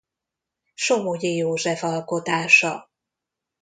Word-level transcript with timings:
Somogyi 0.75 1.35
József 1.35 1.83
alkotása. 1.83 2.89